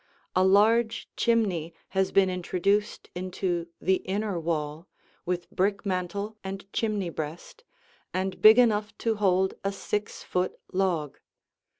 A 0.35 0.43
large 0.43 1.07
chimney 1.15 1.75
has 1.89 2.11
been 2.11 2.27
introduced 2.27 3.11
into 3.13 3.67
the 3.79 3.97
inner 3.97 4.39
wall, 4.39 4.87
with 5.27 5.47
brick 5.51 5.85
mantel 5.85 6.39
and 6.43 6.65
chimney 6.73 7.11
breast, 7.11 7.63
and 8.11 8.41
big 8.41 8.57
enough 8.57 8.97
to 8.97 9.17
hold 9.17 9.53
a 9.63 9.71
six 9.71 10.23
foot 10.23 10.57
log. 10.73 11.19